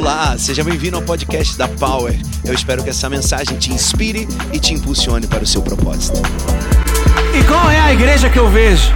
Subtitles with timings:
[0.00, 2.18] Olá, seja bem-vindo ao podcast da Power.
[2.42, 6.16] Eu espero que essa mensagem te inspire e te impulsione para o seu propósito.
[7.38, 8.94] E qual é a igreja que eu vejo?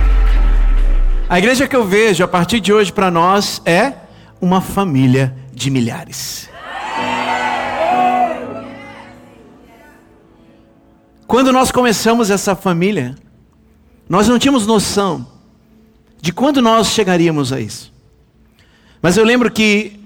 [1.28, 3.92] A igreja que eu vejo a partir de hoje para nós é
[4.40, 6.48] uma família de milhares.
[11.26, 13.14] Quando nós começamos essa família,
[14.08, 15.26] nós não tínhamos noção
[16.18, 17.92] de quando nós chegaríamos a isso.
[19.02, 20.02] Mas eu lembro que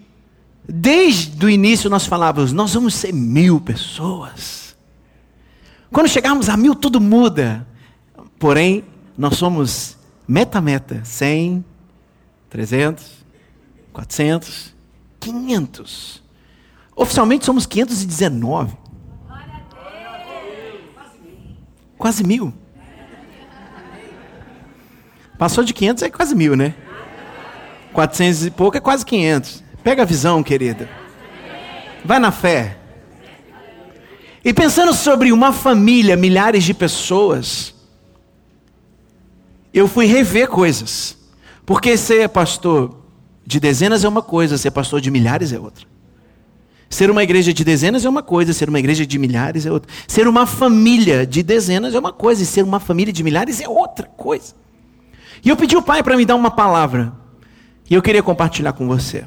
[0.70, 4.76] Desde o início nós falávamos, nós vamos ser mil pessoas.
[5.90, 7.66] Quando chegarmos a mil, tudo muda.
[8.38, 8.84] Porém,
[9.16, 9.96] nós somos
[10.28, 11.64] meta-meta: 100,
[12.50, 13.24] 300,
[13.95, 14.74] 400,
[15.18, 16.23] 500.
[16.95, 18.76] Oficialmente somos 519.
[21.96, 22.52] Quase mil.
[25.38, 26.74] Passou de 500 é quase mil, né?
[27.95, 29.67] 400 e pouco é quase 500.
[29.88, 30.87] Pega a visão, querida.
[32.04, 32.76] Vai na fé.
[34.45, 37.74] E pensando sobre uma família, milhares de pessoas,
[39.73, 41.16] eu fui rever coisas.
[41.65, 42.99] Porque ser pastor
[43.46, 45.87] de dezenas é uma coisa, ser pastor de milhares é outra.
[46.90, 49.90] Ser uma igreja de dezenas é uma coisa, ser uma igreja de milhares é outra.
[50.07, 53.66] Ser uma família de dezenas é uma coisa, e ser uma família de milhares é
[53.66, 54.55] outra coisa.
[55.43, 57.10] E eu pedi ao pai para me dar uma palavra.
[57.88, 59.24] E eu queria compartilhar com você.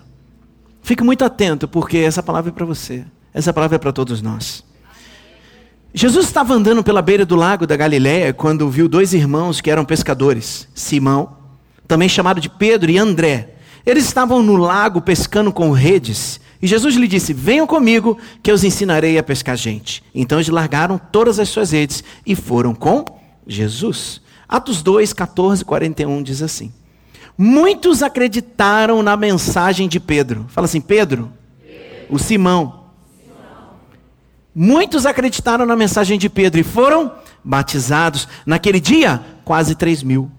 [0.81, 3.05] Fique muito atento, porque essa palavra é para você.
[3.33, 4.63] Essa palavra é para todos nós.
[5.93, 9.83] Jesus estava andando pela beira do lago da Galiléia quando viu dois irmãos que eram
[9.83, 11.37] pescadores, Simão,
[11.87, 13.55] também chamado de Pedro, e André.
[13.85, 16.39] Eles estavam no lago pescando com redes.
[16.61, 20.01] E Jesus lhe disse: Venham comigo, que eu os ensinarei a pescar gente.
[20.15, 23.03] Então eles largaram todas as suas redes e foram com
[23.45, 24.21] Jesus.
[24.47, 26.71] Atos 2, 14 41 diz assim:
[27.43, 30.45] Muitos acreditaram na mensagem de Pedro.
[30.49, 32.05] Fala assim, Pedro, Pedro.
[32.07, 32.85] o Simão.
[33.19, 33.69] Simão.
[34.53, 37.11] Muitos acreditaram na mensagem de Pedro e foram
[37.43, 38.27] batizados.
[38.45, 40.29] Naquele dia, quase 3 mil.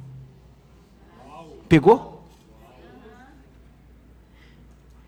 [1.69, 2.25] Pegou?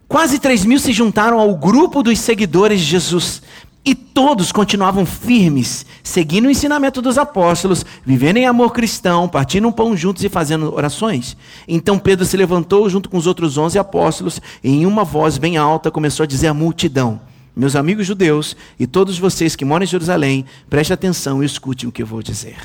[0.09, 3.41] Quase 3 mil se juntaram ao grupo dos seguidores de Jesus.
[3.87, 9.73] E todos continuavam firmes, seguindo o ensinamento dos apóstolos, vivendo em amor cristão, partindo um
[9.73, 11.37] pão juntos e fazendo orações.
[11.69, 15.59] Então Pedro se levantou junto com os outros onze apóstolos e, em uma voz bem
[15.59, 17.21] alta, começou a dizer à multidão:
[17.55, 21.93] Meus amigos judeus e todos vocês que moram em Jerusalém, preste atenção e escutem o
[21.93, 22.57] que eu vou dizer.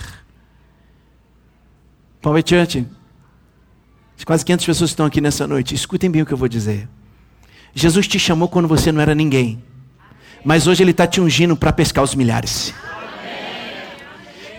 [2.22, 2.88] Power Church,
[4.25, 6.88] quase 500 pessoas estão aqui nessa noite, escutem bem o que eu vou dizer.
[7.74, 9.62] Jesus te chamou quando você não era ninguém.
[10.44, 12.73] Mas hoje Ele está te ungindo para pescar os milhares.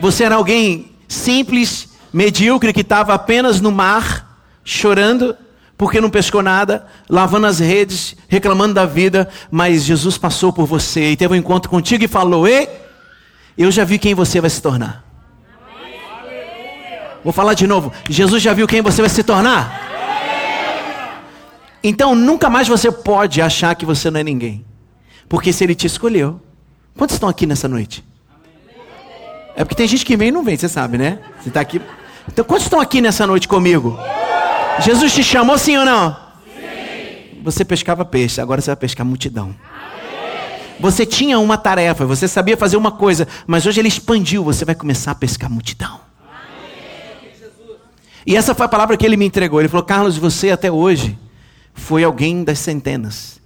[0.01, 5.37] Você era alguém simples, medíocre, que estava apenas no mar, chorando,
[5.77, 11.13] porque não pescou nada, lavando as redes, reclamando da vida, mas Jesus passou por você
[11.13, 12.69] e teve um encontro contigo e falou: Ei,
[13.57, 15.05] eu já vi quem você vai se tornar.
[17.23, 17.93] Vou falar de novo.
[18.09, 19.89] Jesus já viu quem você vai se tornar?
[21.83, 24.65] Então nunca mais você pode achar que você não é ninguém.
[25.31, 26.41] Porque se ele te escolheu.
[26.99, 28.05] Quantos estão aqui nessa noite?
[29.55, 31.21] É porque tem gente que vem e não vem, você sabe, né?
[31.41, 31.81] Você está aqui.
[32.27, 33.97] Então, quantos estão aqui nessa noite comigo?
[34.81, 36.17] Jesus te chamou sim ou não?
[36.45, 37.43] Sim.
[37.45, 39.55] Você pescava peixe, agora você vai pescar multidão.
[40.81, 44.75] Você tinha uma tarefa, você sabia fazer uma coisa, mas hoje ele expandiu, você vai
[44.75, 46.01] começar a pescar multidão.
[48.27, 49.61] E essa foi a palavra que ele me entregou.
[49.61, 51.17] Ele falou: Carlos, você até hoje
[51.73, 53.41] foi alguém das centenas,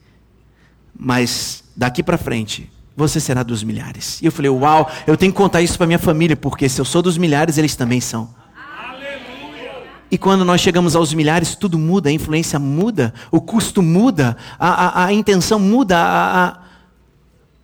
[0.99, 4.21] mas daqui para frente, você será dos milhares.
[4.23, 6.85] E eu falei, uau, eu tenho que contar isso para minha família, porque se eu
[6.85, 8.35] sou dos milhares, eles também são.
[8.57, 9.83] Aleluia.
[10.11, 14.69] E quando nós chegamos aos milhares, tudo muda, a influência muda, o custo muda, a,
[14.69, 16.59] a, a intenção muda, a, a,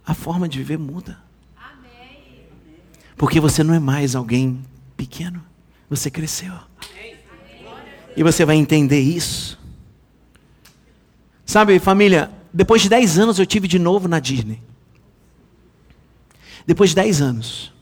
[0.06, 1.19] a, forma de viver muda.
[1.56, 2.44] Amém.
[3.16, 4.60] Porque você não é mais alguém
[4.97, 5.41] pequeno,
[5.88, 6.53] você cresceu.
[6.53, 7.16] Amém.
[8.16, 9.58] E você vai entender isso.
[11.46, 14.61] Sabe, família, depois de 10 anos eu tive de novo na Disney.
[16.67, 17.73] Depois de 10 anos.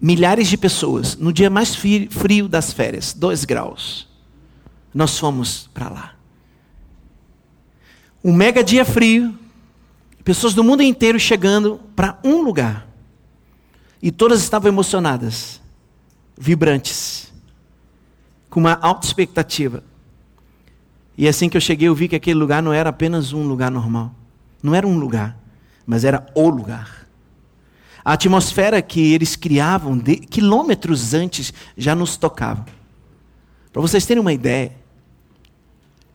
[0.00, 4.06] Milhares de pessoas, no dia mais frio das férias, 2 graus,
[4.92, 6.14] nós fomos para lá.
[8.22, 9.38] Um mega dia frio,
[10.22, 12.86] pessoas do mundo inteiro chegando para um lugar.
[14.02, 15.60] E todas estavam emocionadas,
[16.36, 17.32] vibrantes,
[18.50, 19.82] com uma alta expectativa.
[21.16, 23.70] E assim que eu cheguei, eu vi que aquele lugar não era apenas um lugar
[23.70, 24.14] normal.
[24.62, 25.38] Não era um lugar,
[25.86, 27.06] mas era o lugar.
[28.04, 32.64] A atmosfera que eles criavam de, quilômetros antes já nos tocava.
[33.72, 34.72] Para vocês terem uma ideia,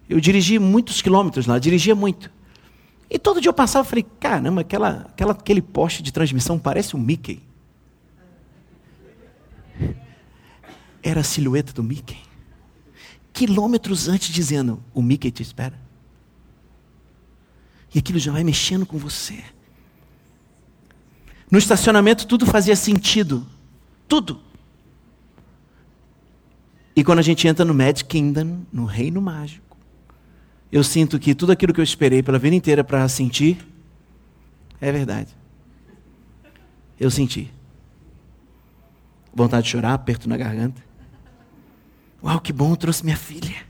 [0.10, 2.30] Eu dirigi muitos quilômetros lá, dirigia muito.
[3.10, 6.98] E todo dia eu passava e falei, caramba, aquela, aquela, aquele poste de transmissão parece
[6.98, 7.42] um Mickey.
[11.02, 12.18] Era a silhueta do Mickey.
[13.34, 15.80] Quilômetros antes dizendo, o Mickey te espera.
[17.94, 19.44] E aquilo já vai mexendo com você.
[21.50, 23.46] No estacionamento tudo fazia sentido.
[24.08, 24.42] Tudo.
[26.96, 29.78] E quando a gente entra no Magic Kingdom, no reino mágico,
[30.72, 33.66] eu sinto que tudo aquilo que eu esperei pela vida inteira para sentir
[34.80, 35.36] é verdade.
[37.00, 37.52] Eu senti.
[39.34, 40.82] Vontade de chorar, aperto na garganta.
[42.24, 43.66] Uau, que bom, eu trouxe minha filha.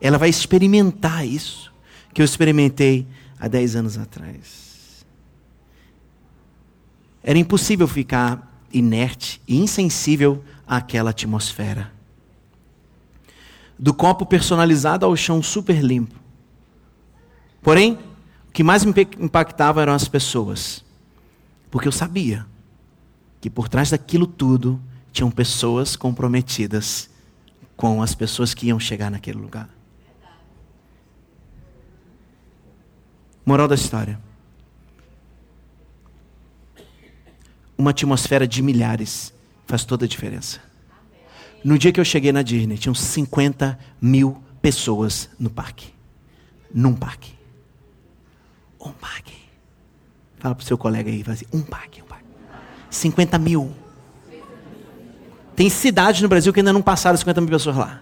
[0.00, 1.72] Ela vai experimentar isso
[2.12, 3.06] que eu experimentei
[3.38, 5.04] há 10 anos atrás.
[7.22, 11.92] Era impossível ficar inerte e insensível àquela atmosfera.
[13.78, 16.14] Do copo personalizado ao chão super limpo.
[17.62, 17.98] Porém,
[18.48, 20.84] o que mais me impactava eram as pessoas.
[21.70, 22.46] Porque eu sabia
[23.40, 24.80] que por trás daquilo tudo
[25.12, 27.10] tinham pessoas comprometidas
[27.76, 29.68] com as pessoas que iam chegar naquele lugar.
[33.44, 34.18] Moral da história.
[37.76, 39.34] Uma atmosfera de milhares
[39.66, 40.60] faz toda a diferença.
[41.62, 45.92] No dia que eu cheguei na Disney, tinham 50 mil pessoas no parque.
[46.72, 47.34] Num parque.
[48.80, 49.34] Um parque.
[50.38, 52.26] Fala pro seu colega aí, fala assim, um parque, um parque.
[52.90, 53.74] 50 mil.
[55.54, 58.00] Tem cidades no Brasil que ainda não passaram 50 mil pessoas lá.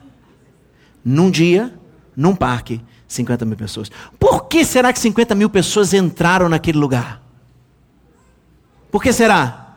[1.05, 1.73] Num dia,
[2.17, 3.91] num parque, 50 mil pessoas.
[4.19, 7.23] Por que será que 50 mil pessoas entraram naquele lugar?
[8.91, 9.77] Por que será?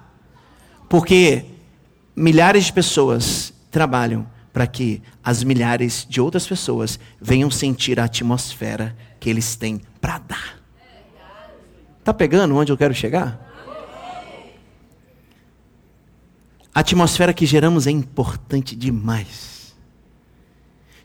[0.89, 1.45] Porque
[2.15, 8.95] milhares de pessoas trabalham para que as milhares de outras pessoas venham sentir a atmosfera
[9.19, 10.59] que eles têm para dar.
[12.03, 13.44] Tá pegando onde eu quero chegar?
[16.75, 19.73] A atmosfera que geramos é importante demais.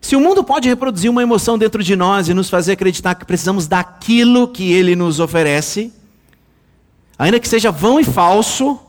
[0.01, 3.25] Se o mundo pode reproduzir uma emoção dentro de nós e nos fazer acreditar que
[3.25, 5.93] precisamos daquilo que ele nos oferece,
[7.17, 8.81] ainda que seja vão e falso,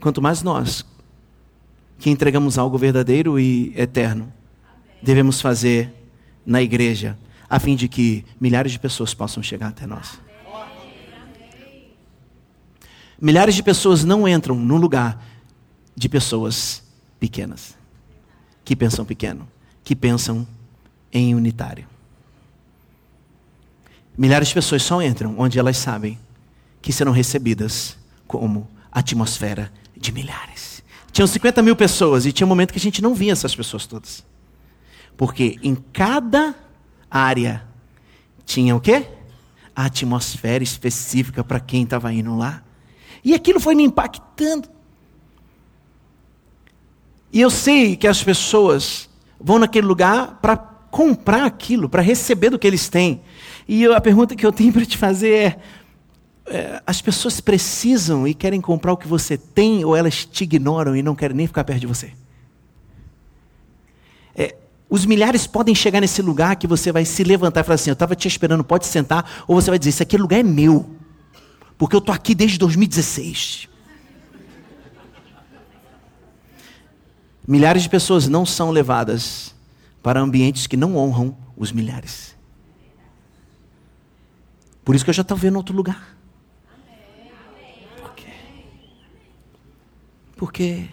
[0.00, 0.84] quanto mais nós,
[1.96, 4.32] que entregamos algo verdadeiro e eterno,
[5.00, 5.94] devemos fazer
[6.44, 7.16] na igreja,
[7.48, 10.25] a fim de que milhares de pessoas possam chegar até nós.
[13.20, 15.24] Milhares de pessoas não entram no lugar
[15.94, 16.82] de pessoas
[17.18, 17.74] pequenas,
[18.64, 19.48] que pensam pequeno,
[19.82, 20.46] que pensam
[21.12, 21.86] em unitário.
[24.16, 26.18] Milhares de pessoas só entram onde elas sabem
[26.82, 27.96] que serão recebidas
[28.26, 30.82] como atmosfera de milhares.
[31.12, 33.86] Tinham 50 mil pessoas e tinha um momento que a gente não via essas pessoas
[33.86, 34.24] todas.
[35.16, 36.54] Porque em cada
[37.10, 37.64] área
[38.44, 39.06] tinha o quê?
[39.74, 42.62] A atmosfera específica para quem estava indo lá.
[43.26, 44.68] E aquilo foi me impactando.
[47.32, 52.58] E eu sei que as pessoas vão naquele lugar para comprar aquilo, para receber do
[52.58, 53.20] que eles têm.
[53.66, 55.58] E eu, a pergunta que eu tenho para te fazer é,
[56.46, 60.94] é: as pessoas precisam e querem comprar o que você tem, ou elas te ignoram
[60.94, 62.12] e não querem nem ficar perto de você?
[64.36, 64.54] É,
[64.88, 67.94] os milhares podem chegar nesse lugar que você vai se levantar e falar assim: Eu
[67.94, 69.44] estava te esperando, pode sentar.
[69.48, 70.94] Ou você vai dizer: Esse aquele lugar é meu.
[71.78, 73.68] Porque eu estou aqui desde 2016.
[77.46, 79.54] Milhares de pessoas não são levadas
[80.02, 82.36] para ambientes que não honram os milhares.
[84.84, 86.16] Por isso que eu já estou vendo outro lugar.
[88.00, 88.30] Por quê?
[90.36, 90.88] Porque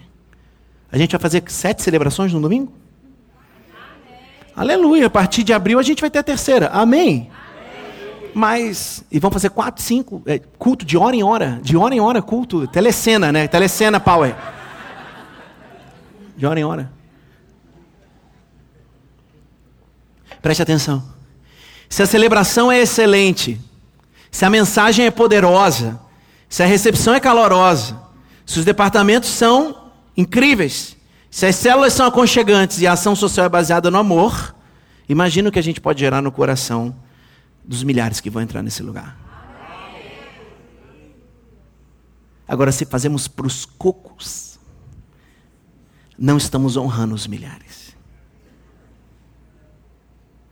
[0.90, 2.72] a gente vai fazer sete celebrações no domingo?
[4.54, 5.06] Aleluia.
[5.06, 6.68] A partir de abril a gente vai ter a terceira.
[6.68, 7.30] Amém.
[8.34, 12.00] Mas, e vão fazer quatro, cinco, é, culto de hora em hora, de hora em
[12.00, 13.46] hora, culto, telecena, né?
[13.46, 14.34] Telecena, Power.
[16.36, 16.90] De hora em hora.
[20.42, 21.02] Preste atenção.
[21.88, 23.60] Se a celebração é excelente,
[24.32, 26.00] se a mensagem é poderosa,
[26.48, 27.96] se a recepção é calorosa,
[28.44, 30.96] se os departamentos são incríveis,
[31.30, 34.54] se as células são aconchegantes e a ação social é baseada no amor,
[35.08, 36.94] imagina o que a gente pode gerar no coração
[37.64, 39.18] dos milhares que vão entrar nesse lugar.
[42.46, 44.58] Agora, se fazemos para os cocos,
[46.18, 47.96] não estamos honrando os milhares.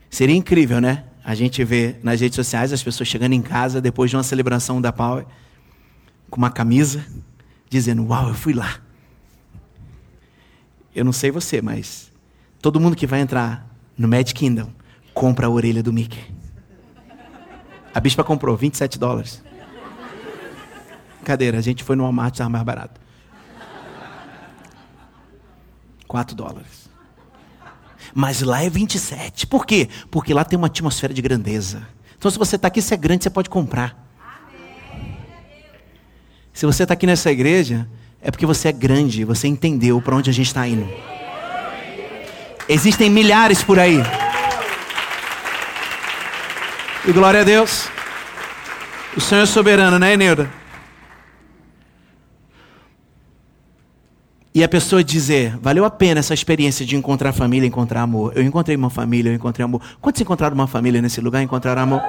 [0.09, 1.05] Seria incrível, né?
[1.25, 4.81] A gente vê nas redes sociais as pessoas chegando em casa depois de uma celebração
[4.81, 5.25] da Power
[6.29, 7.05] com uma camisa,
[7.69, 8.81] dizendo: Uau, eu fui lá.
[10.95, 12.11] Eu não sei você, mas
[12.61, 13.67] todo mundo que vai entrar
[13.97, 14.71] no Magic Kingdom
[15.15, 16.42] compra a orelha do Mickey.
[17.95, 19.43] A bispa comprou 27 dólares.
[21.25, 23.01] Cadeira, a gente foi no Walmart, estava mais barato.
[26.09, 26.91] 4 dólares.
[28.15, 29.47] Mas lá é 27.
[29.47, 29.89] Por quê?
[30.11, 31.87] Porque lá tem uma atmosfera de grandeza.
[32.19, 33.97] Então, se você está aqui, se é grande, você pode comprar.
[36.53, 37.89] Se você está aqui nessa igreja,
[38.21, 40.87] é porque você é grande, você entendeu para onde a gente está indo.
[42.69, 43.99] Existem milhares por aí.
[47.05, 47.89] E glória a Deus.
[49.17, 50.49] O Senhor é soberano, né, Neuda?
[54.55, 58.33] E a pessoa dizer, valeu a pena essa experiência de encontrar família, encontrar amor.
[58.37, 59.83] Eu encontrei uma família, eu encontrei amor.
[60.01, 62.03] Quantos encontraram uma família nesse lugar, encontraram amor?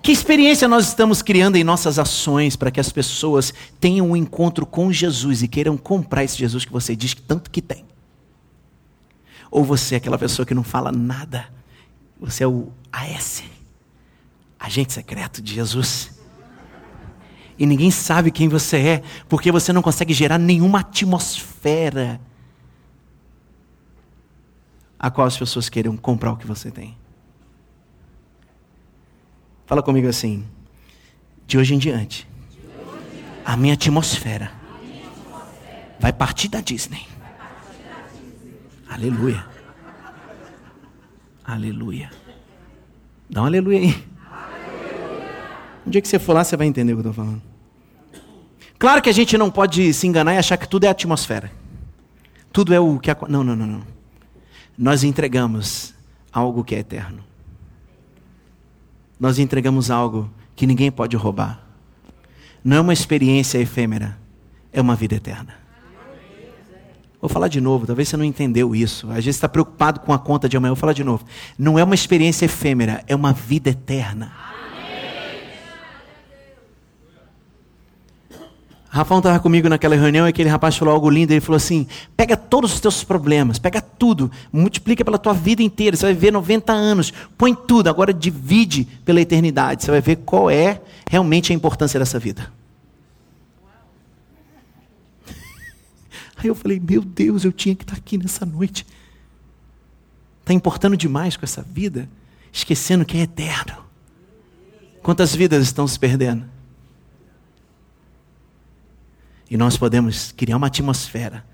[0.00, 4.64] Que experiência nós estamos criando em nossas ações para que as pessoas tenham um encontro
[4.64, 7.84] com Jesus e queiram comprar esse Jesus que você diz que tanto que tem?
[9.50, 11.46] Ou você é aquela pessoa que não fala nada?
[12.20, 13.42] Você é o AS,
[14.58, 16.18] agente secreto de Jesus.
[17.58, 22.20] E ninguém sabe quem você é, porque você não consegue gerar nenhuma atmosfera
[24.98, 26.96] a qual as pessoas queiram comprar o que você tem.
[29.66, 30.46] Fala comigo assim.
[31.46, 32.28] De hoje em diante,
[33.44, 34.52] a minha atmosfera
[35.98, 37.06] vai partir da Disney.
[38.88, 39.46] Aleluia.
[41.44, 42.10] Aleluia.
[43.28, 44.04] Dá um aleluia aí.
[45.86, 47.42] Um dia que você for lá, você vai entender o que eu estou falando.
[48.78, 51.50] Claro que a gente não pode se enganar e achar que tudo é atmosfera.
[52.52, 53.10] Tudo é o que.
[53.28, 53.82] Não, não, não, não.
[54.76, 55.94] Nós entregamos
[56.32, 57.28] algo que é eterno
[59.18, 61.60] nós entregamos algo que ninguém pode roubar.
[62.62, 64.18] Não é uma experiência efêmera,
[64.72, 65.54] é uma vida eterna.
[67.20, 69.08] Vou falar de novo, talvez você não entendeu isso.
[69.08, 70.70] Às vezes está preocupado com a conta de amanhã.
[70.70, 71.24] Vou falar de novo.
[71.58, 74.32] Não é uma experiência efêmera, é uma vida eterna.
[78.90, 81.32] Rafão estava comigo naquela reunião e aquele rapaz falou algo lindo.
[81.32, 85.96] Ele falou assim: pega todos os teus problemas, pega tudo, multiplica pela tua vida inteira.
[85.96, 89.84] Você vai viver 90 anos, põe tudo, agora divide pela eternidade.
[89.84, 92.57] Você vai ver qual é realmente a importância dessa vida.
[96.38, 98.86] Aí eu falei: meu Deus, eu tinha que estar aqui nessa noite.
[100.40, 102.08] Está importando demais com essa vida,
[102.52, 103.84] esquecendo que é eterno.
[105.02, 106.44] Quantas vidas estão se perdendo?
[109.50, 111.44] E nós podemos criar uma atmosfera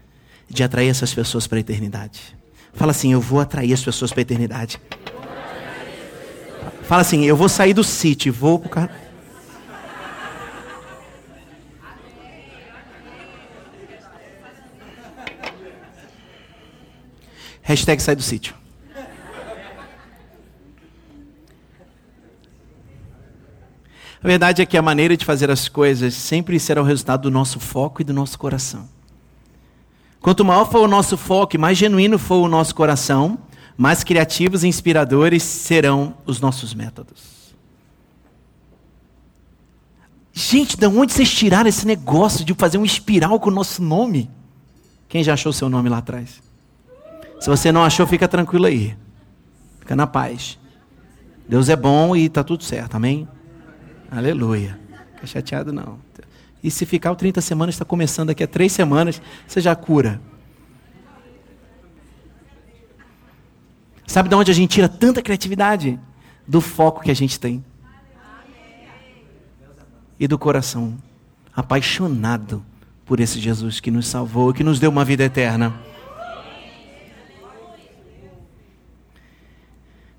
[0.48, 2.36] de atrair essas pessoas para a eternidade.
[2.74, 4.80] Fala assim: eu vou atrair as pessoas para a eternidade.
[6.82, 9.03] Fala assim: eu vou sair do sítio, vou para o cara.
[17.64, 18.54] Hashtag sai do sítio.
[24.22, 27.30] A verdade é que a maneira de fazer as coisas sempre será o resultado do
[27.30, 28.88] nosso foco e do nosso coração.
[30.20, 33.38] Quanto maior for o nosso foco e mais genuíno for o nosso coração,
[33.76, 37.54] mais criativos e inspiradores serão os nossos métodos.
[40.32, 44.30] Gente, de onde vocês tiraram esse negócio de fazer um espiral com o nosso nome?
[45.08, 46.42] Quem já achou seu nome lá atrás?
[47.44, 48.96] Se você não achou, fica tranquilo aí.
[49.78, 50.58] Fica na paz.
[51.46, 53.28] Deus é bom e está tudo certo, amém?
[54.10, 54.80] Aleluia.
[55.14, 55.98] Fica chateado não.
[56.62, 60.22] E se ficar o 30 semanas, está começando daqui a três semanas, você já cura.
[64.06, 66.00] Sabe de onde a gente tira tanta criatividade?
[66.48, 67.62] Do foco que a gente tem.
[70.18, 70.96] E do coração
[71.54, 72.64] apaixonado
[73.04, 75.74] por esse Jesus que nos salvou, que nos deu uma vida eterna.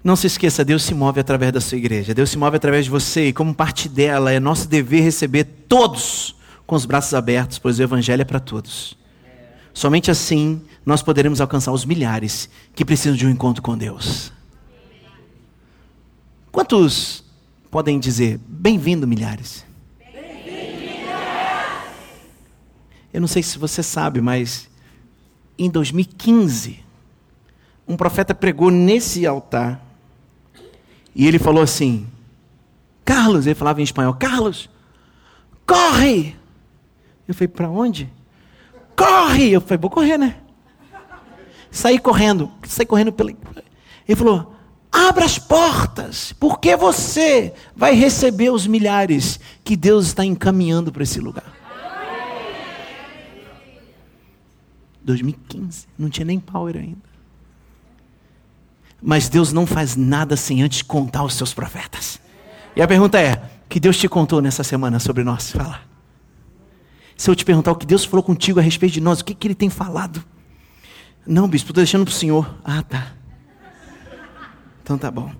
[0.05, 2.13] Não se esqueça, Deus se move através da sua igreja.
[2.13, 6.35] Deus se move através de você e como parte dela é nosso dever receber todos
[6.67, 8.95] com os braços abertos, pois o evangelho é para todos.
[9.73, 14.31] Somente assim nós poderemos alcançar os milhares que precisam de um encontro com Deus.
[16.51, 17.23] Quantos
[17.71, 19.65] podem dizer bem-vindo, milhares?
[23.11, 24.69] Eu não sei se você sabe, mas
[25.57, 26.79] em 2015,
[27.87, 29.83] um profeta pregou nesse altar
[31.15, 32.05] e ele falou assim:
[33.05, 34.69] Carlos, ele falava em espanhol: Carlos,
[35.65, 36.35] corre!
[37.25, 38.11] Eu falei: para onde?
[38.95, 39.51] Corre!
[39.51, 40.35] Eu falei: vou correr, né?
[41.71, 43.31] Saí correndo, saí correndo pela.
[43.31, 44.53] Ele falou:
[44.91, 51.19] abra as portas, porque você vai receber os milhares que Deus está encaminhando para esse
[51.19, 51.53] lugar.
[55.01, 55.87] 2015.
[55.97, 57.14] Não tinha nem power ainda.
[59.07, 62.19] Mas Deus não faz nada sem antes contar os seus profetas.
[62.75, 65.51] E a pergunta é: que Deus te contou nessa semana sobre nós?
[65.51, 65.81] Fala.
[67.15, 69.35] Se eu te perguntar o que Deus falou contigo a respeito de nós, o que,
[69.35, 70.25] que Ele tem falado?
[71.25, 72.51] Não, bispo, estou deixando para o Senhor.
[72.63, 73.11] Ah, tá.
[74.81, 75.31] Então tá bom.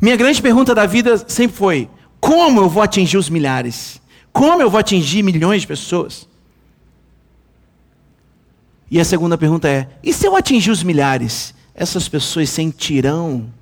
[0.00, 4.00] Minha grande pergunta da vida sempre foi: como eu vou atingir os milhares?
[4.32, 6.28] Como eu vou atingir milhões de pessoas?
[8.90, 13.52] E a segunda pergunta é: e se eu atingir os milhares, essas pessoas sentirão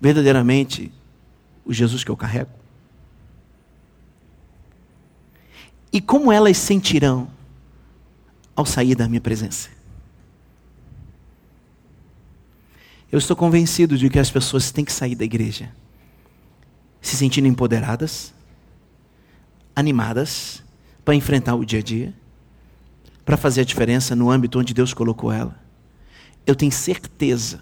[0.00, 0.92] verdadeiramente
[1.64, 2.50] o Jesus que eu carrego?
[5.92, 7.28] E como elas sentirão
[8.54, 9.70] ao sair da minha presença?
[13.10, 15.70] Eu estou convencido de que as pessoas têm que sair da igreja
[17.06, 18.34] se sentindo empoderadas,
[19.76, 20.62] animadas
[21.04, 22.12] para enfrentar o dia a dia,
[23.26, 25.56] para fazer a diferença no âmbito onde Deus colocou ela.
[26.46, 27.60] Eu tenho certeza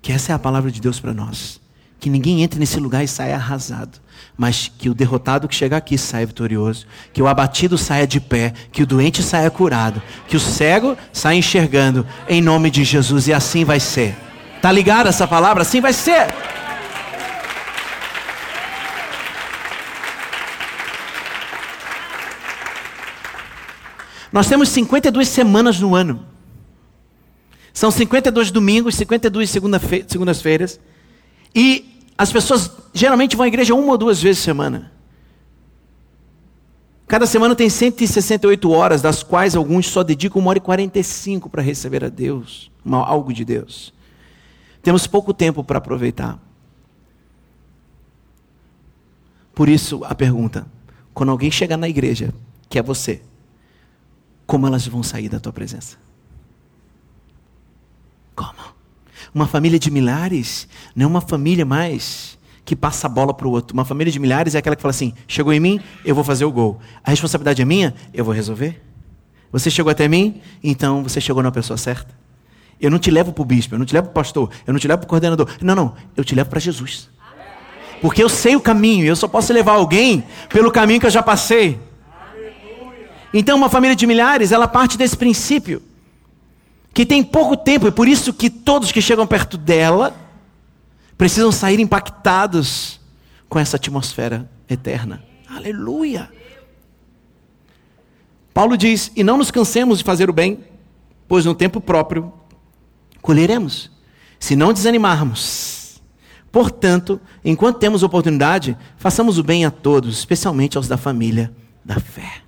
[0.00, 1.60] que essa é a palavra de Deus para nós.
[1.98, 3.98] Que ninguém entre nesse lugar e saia arrasado,
[4.36, 8.54] mas que o derrotado que chega aqui saia vitorioso, que o abatido saia de pé,
[8.70, 13.32] que o doente saia curado, que o cego saia enxergando, em nome de Jesus, e
[13.32, 14.16] assim vai ser.
[14.62, 15.62] Tá ligado essa palavra?
[15.62, 16.28] Assim vai ser.
[24.32, 26.24] Nós temos 52 semanas no ano.
[27.72, 30.80] São 52 domingos, 52 segundas-feiras.
[31.54, 34.92] E as pessoas geralmente vão à igreja uma ou duas vezes por semana.
[37.06, 41.62] Cada semana tem 168 horas, das quais alguns só dedicam uma hora e 45 para
[41.62, 43.94] receber a Deus, algo de Deus.
[44.82, 46.38] Temos pouco tempo para aproveitar.
[49.54, 50.66] Por isso a pergunta:
[51.14, 52.34] quando alguém chegar na igreja,
[52.68, 53.22] que é você,
[54.48, 55.98] como elas vão sair da tua presença?
[58.34, 58.54] Como?
[59.34, 63.50] Uma família de milhares não é uma família mais que passa a bola para o
[63.50, 63.74] outro.
[63.74, 66.46] Uma família de milhares é aquela que fala assim: chegou em mim, eu vou fazer
[66.46, 66.80] o gol.
[67.04, 68.82] A responsabilidade é minha, eu vou resolver.
[69.52, 72.18] Você chegou até mim, então você chegou na pessoa certa.
[72.80, 74.72] Eu não te levo para o bispo, eu não te levo para o pastor, eu
[74.72, 75.46] não te levo para o coordenador.
[75.60, 77.10] Não, não, eu te levo para Jesus.
[78.00, 81.22] Porque eu sei o caminho, eu só posso levar alguém pelo caminho que eu já
[81.22, 81.78] passei.
[83.32, 85.82] Então, uma família de milhares, ela parte desse princípio
[86.94, 90.16] que tem pouco tempo, e por isso que todos que chegam perto dela
[91.16, 93.00] precisam sair impactados
[93.48, 95.22] com essa atmosfera eterna.
[95.48, 96.30] Aleluia!
[98.52, 100.58] Paulo diz: E não nos cansemos de fazer o bem,
[101.28, 102.32] pois no tempo próprio
[103.22, 103.90] colheremos,
[104.40, 106.00] se não desanimarmos.
[106.50, 111.52] Portanto, enquanto temos oportunidade, façamos o bem a todos, especialmente aos da família
[111.84, 112.47] da fé.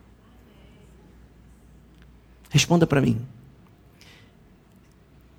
[2.51, 3.25] Responda para mim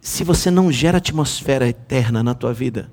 [0.02, 2.91] se você não gera atmosfera eterna na tua vida,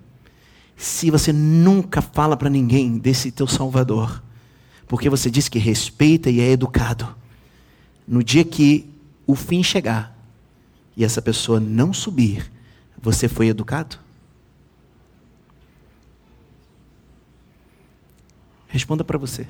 [0.76, 4.22] se você nunca fala para ninguém desse teu Salvador,
[4.87, 7.16] porque você diz que respeita e é educado,
[8.07, 8.88] no dia que
[9.26, 10.16] o fim chegar
[10.96, 12.50] e essa pessoa não subir,
[13.00, 13.98] você foi educado?
[18.68, 19.46] Responda para você.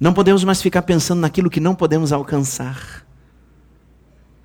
[0.00, 3.06] Não podemos mais ficar pensando naquilo que não podemos alcançar.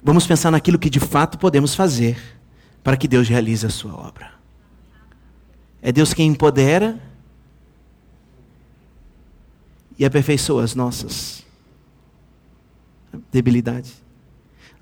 [0.03, 2.17] Vamos pensar naquilo que de fato podemos fazer
[2.83, 4.31] para que Deus realize a sua obra.
[5.81, 6.99] É Deus quem empodera
[9.97, 11.43] e aperfeiçoa as nossas
[13.31, 14.01] debilidades.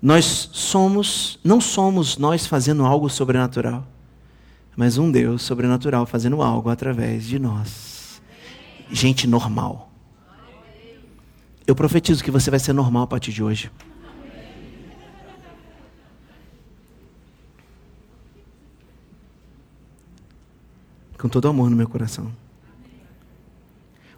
[0.00, 3.86] Nós somos, não somos nós fazendo algo sobrenatural,
[4.76, 8.22] mas um Deus sobrenatural fazendo algo através de nós.
[8.90, 9.89] Gente normal.
[11.70, 13.70] Eu profetizo que você vai ser normal a partir de hoje.
[21.16, 22.32] Com todo amor no meu coração.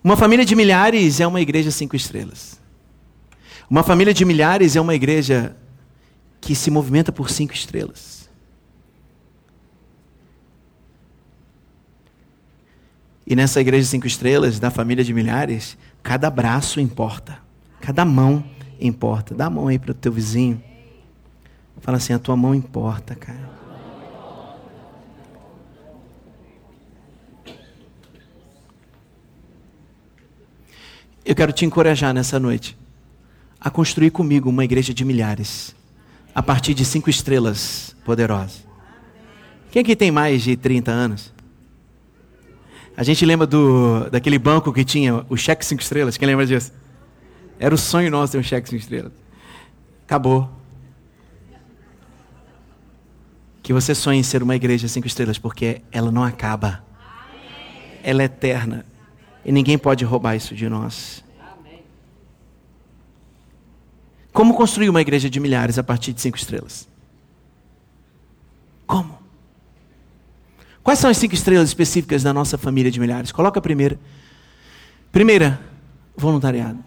[0.02, 2.58] Uma família de milhares é uma igreja cinco estrelas.
[3.68, 5.54] Uma família de milhares é uma igreja
[6.40, 8.30] que se movimenta por cinco estrelas.
[13.26, 17.38] E nessa igreja cinco estrelas, da família de milhares, cada braço importa.
[17.80, 18.44] Cada mão
[18.80, 19.34] importa.
[19.34, 20.62] Dá a mão aí para o teu vizinho.
[21.80, 23.50] Fala assim: a tua mão importa, cara.
[31.24, 32.76] Eu quero te encorajar nessa noite
[33.60, 35.74] a construir comigo uma igreja de milhares,
[36.34, 38.66] a partir de cinco estrelas poderosas.
[39.70, 41.32] Quem aqui tem mais de 30 anos?
[42.96, 46.16] A gente lembra do, daquele banco que tinha o cheque cinco estrelas.
[46.16, 46.72] Quem lembra disso?
[47.58, 49.12] Era o sonho nosso ter um cheque cinco estrelas.
[50.04, 50.50] Acabou.
[53.62, 56.84] Que você sonhe em ser uma igreja cinco estrelas, porque ela não acaba.
[58.02, 58.84] Ela é eterna.
[59.44, 61.24] E ninguém pode roubar isso de nós.
[64.32, 66.88] Como construir uma igreja de milhares a partir de cinco estrelas?
[68.86, 69.21] Como?
[70.82, 73.30] Quais são as cinco estrelas específicas da nossa família de milhares?
[73.30, 73.98] Coloca a primeira.
[75.12, 75.60] Primeira,
[76.16, 76.78] voluntariado.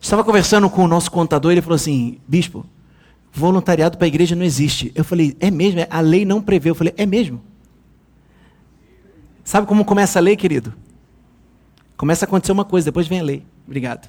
[0.00, 2.66] Estava conversando com o nosso contador ele falou assim: Bispo,
[3.32, 4.92] voluntariado para a igreja não existe.
[4.94, 5.80] Eu falei: É mesmo?
[5.88, 6.68] A lei não prevê.
[6.68, 7.40] Eu falei: É mesmo?
[9.42, 10.74] Sabe como começa a lei, querido?
[11.96, 13.46] Começa a acontecer uma coisa, depois vem a lei.
[13.66, 14.08] Obrigado.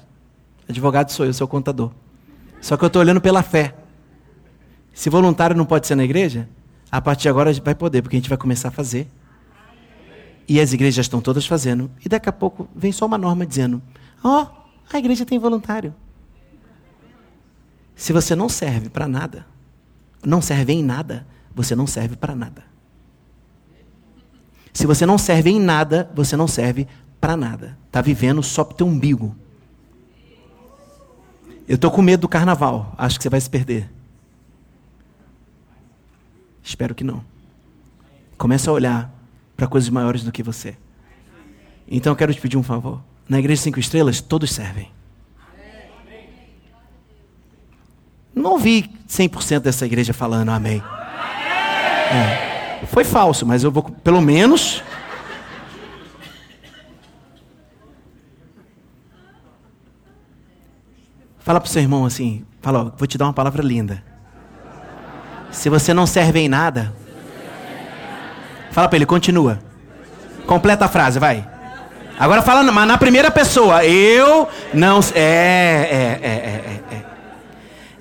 [0.68, 1.90] Advogado sou eu, sou contador.
[2.60, 3.74] Só que eu estou olhando pela fé.
[4.96, 6.48] Se voluntário não pode ser na igreja,
[6.90, 9.06] a partir de agora vai poder, porque a gente vai começar a fazer.
[10.48, 11.90] E as igrejas estão todas fazendo.
[12.02, 13.82] E daqui a pouco vem só uma norma dizendo:
[14.24, 14.46] Ó, oh,
[14.90, 15.94] a igreja tem voluntário.
[17.94, 19.46] Se você não serve para nada,
[20.24, 22.64] não serve em nada, você não serve para nada.
[24.72, 26.88] Se você não serve em nada, você não serve
[27.20, 27.76] para nada.
[27.86, 29.36] Está vivendo só para teu umbigo.
[31.68, 32.94] Eu estou com medo do carnaval.
[32.96, 33.94] Acho que você vai se perder.
[36.66, 37.24] Espero que não.
[38.36, 39.14] Comece a olhar
[39.56, 40.76] para coisas maiores do que você.
[41.86, 43.00] Então eu quero te pedir um favor.
[43.28, 44.90] Na igreja cinco estrelas, todos servem.
[48.34, 50.82] Não ouvi 100% dessa igreja falando amém.
[52.12, 52.84] É.
[52.86, 54.82] Foi falso, mas eu vou, pelo menos.
[61.38, 64.15] Fala para o seu irmão assim: fala, ó, vou te dar uma palavra linda.
[65.50, 66.92] Se você não serve em nada,
[68.70, 69.58] fala para ele, continua.
[70.46, 71.46] Completa a frase, vai.
[72.18, 75.00] Agora falando, mas na primeira pessoa, eu não.
[75.14, 77.06] É, é, é, é, é.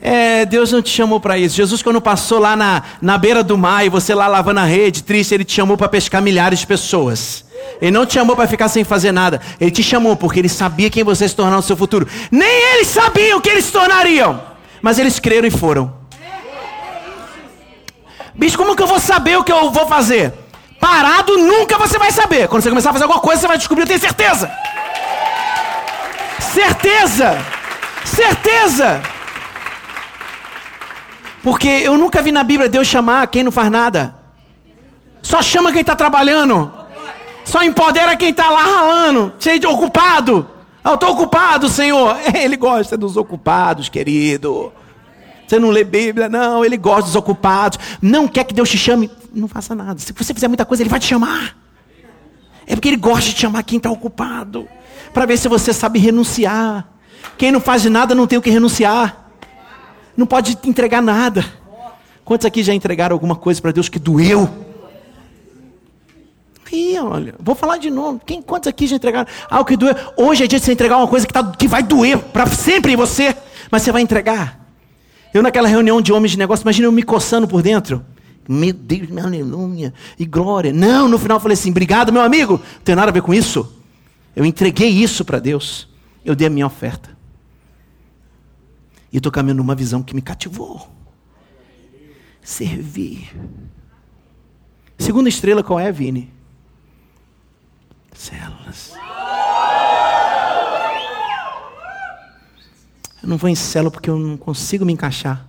[0.08, 1.56] É, Deus não te chamou para isso.
[1.56, 5.02] Jesus, quando passou lá na, na beira do mar e você lá lavando a rede,
[5.02, 7.44] triste, ele te chamou para pescar milhares de pessoas.
[7.82, 9.42] Ele não te chamou para ficar sem fazer nada.
[9.60, 12.08] Ele te chamou porque ele sabia quem você se tornar no seu futuro.
[12.30, 14.40] Nem eles sabiam que eles se tornariam.
[14.82, 15.92] Mas eles creram e foram.
[18.46, 20.32] Bicho, como que eu vou saber o que eu vou fazer?
[20.80, 22.48] Parado nunca você vai saber.
[22.48, 24.52] Quando você começar a fazer alguma coisa, você vai descobrir, eu tenho certeza.
[26.40, 27.44] Certeza.
[28.06, 29.02] Certeza.
[31.42, 34.14] Porque eu nunca vi na Bíblia Deus chamar quem não faz nada.
[35.24, 36.72] Só chama quem está trabalhando.
[37.44, 40.48] Só empodera quem está lá ralando, cheio de ocupado.
[40.84, 42.16] Eu estou ocupado, Senhor.
[42.32, 44.72] Ele gosta dos ocupados, querido.
[45.48, 46.66] Você não lê Bíblia, não.
[46.66, 47.78] Ele gosta dos ocupados.
[48.02, 49.10] Não quer que Deus te chame.
[49.34, 50.00] Não faça nada.
[50.00, 51.58] Se você fizer muita coisa, Ele vai te chamar.
[52.66, 54.68] É porque Ele gosta de chamar quem está ocupado.
[55.14, 56.88] Para ver se você sabe renunciar.
[57.38, 59.30] Quem não faz nada não tem o que renunciar.
[60.18, 61.46] Não pode entregar nada.
[62.24, 64.50] Quantos aqui já entregaram alguma coisa para Deus que doeu?
[66.72, 68.20] E olha, vou falar de novo.
[68.26, 69.96] Quem, quantos aqui já entregaram algo que doeu?
[70.18, 72.94] Hoje é dia de você entregar uma coisa que, tá, que vai doer para sempre
[72.94, 73.36] em você,
[73.70, 74.65] mas você vai entregar.
[75.36, 78.06] Eu naquela reunião de homens de negócio, imagina eu me coçando por dentro.
[78.48, 80.72] Meu Deus, meu aleluia, e glória.
[80.72, 83.34] Não, no final eu falei assim: obrigado, meu amigo, não tem nada a ver com
[83.34, 83.70] isso.
[84.34, 85.90] Eu entreguei isso para Deus.
[86.24, 87.10] Eu dei a minha oferta.
[89.12, 90.90] E estou caminhando numa visão que me cativou.
[92.42, 93.36] Servir.
[94.98, 96.32] Segunda estrela, qual é, Vini?
[98.14, 98.94] Células.
[103.26, 105.44] Eu não vou em célula porque eu não consigo me encaixar.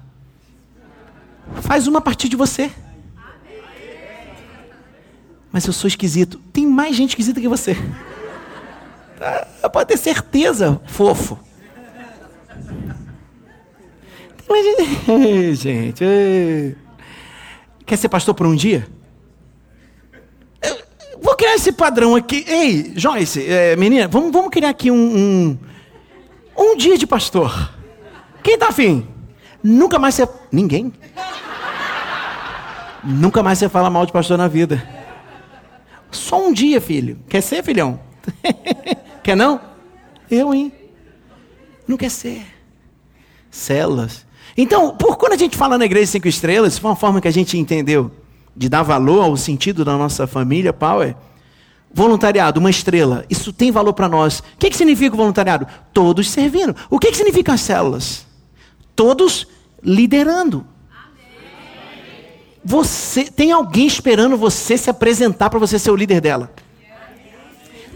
[1.61, 2.73] Faz uma a partir de você.
[5.53, 6.39] Mas eu sou esquisito.
[6.55, 7.77] Tem mais gente esquisita que você.
[9.63, 11.39] Ah, pode ter certeza, fofo.
[14.49, 15.55] Gente.
[15.57, 16.77] gente.
[17.85, 18.89] Quer ser pastor por um dia?
[20.63, 20.79] Eu
[21.21, 22.43] vou criar esse padrão aqui.
[22.49, 25.59] Ei, Joyce, é, menina, vamos, vamos criar aqui um, um
[26.73, 27.73] um dia de pastor.
[28.43, 29.07] Quem tá afim?
[29.63, 30.29] Nunca mais você.
[30.51, 30.93] Ninguém?
[33.03, 34.83] Nunca mais você fala mal de pastor na vida.
[36.11, 37.19] Só um dia, filho.
[37.29, 38.01] Quer ser, filhão?
[39.23, 39.61] quer não?
[40.31, 40.73] Eu, hein?
[41.87, 42.45] Não quer ser.
[43.51, 44.27] Celas.
[44.57, 47.33] Então, por quando a gente fala na igreja cinco estrelas, foi uma forma que a
[47.33, 48.11] gente entendeu
[48.57, 51.15] de dar valor ao sentido da nossa família, Power.
[51.97, 54.41] Voluntariado, uma estrela, isso tem valor para nós.
[54.41, 55.67] O que, que significa o voluntariado?
[55.95, 56.77] Todos servindo.
[56.91, 58.27] O que, que significa as células?
[58.95, 59.47] Todos
[59.83, 60.67] liderando.
[62.63, 66.53] Você tem alguém esperando você se apresentar para você ser o líder dela.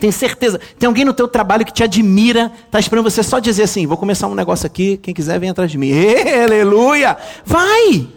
[0.01, 0.59] Tem certeza.
[0.79, 3.99] Tem alguém no teu trabalho que te admira, está esperando você só dizer assim: vou
[3.99, 5.93] começar um negócio aqui, quem quiser vem atrás de mim.
[6.43, 7.19] Aleluia!
[7.45, 8.09] Vai!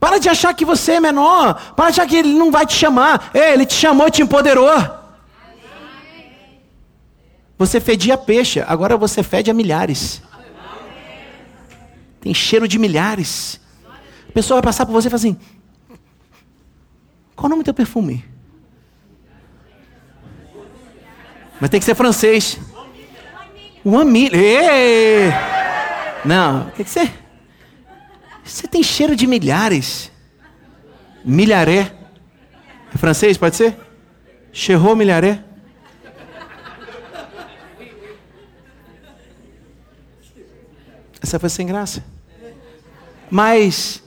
[0.00, 1.74] Para de achar que você é menor.
[1.76, 3.30] Para de achar que ele não vai te chamar.
[3.34, 4.70] Ei, ele te chamou e te empoderou.
[7.58, 10.22] Você fedia peixe, agora você fede a milhares.
[12.18, 13.60] Tem cheiro de milhares.
[14.26, 15.36] A pessoa vai passar por você e fala assim:
[17.36, 18.24] Qual o nome do teu perfume?
[21.60, 22.58] Mas tem que ser francês.
[23.84, 24.38] Uma milha.
[26.24, 27.19] Não, tem que ser.
[28.50, 30.10] Você tem cheiro de milhares.
[31.24, 31.94] Milharé.
[32.92, 33.76] É francês, pode ser?
[34.52, 35.44] Cherrou milharé.
[41.22, 42.04] Essa foi sem graça.
[43.30, 44.02] Mas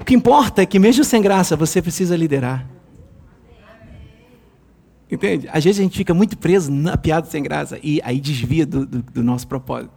[0.00, 2.66] o que importa é que mesmo sem graça você precisa liderar.
[5.08, 5.48] Entende?
[5.52, 8.84] Às vezes a gente fica muito preso na piada sem graça e aí desvia do,
[8.84, 9.92] do, do nosso propósito.